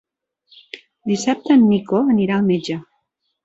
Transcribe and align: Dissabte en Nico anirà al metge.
Dissabte 1.11 1.53
en 1.59 1.67
Nico 1.75 2.03
anirà 2.17 2.41
al 2.41 2.51
metge. 2.51 2.83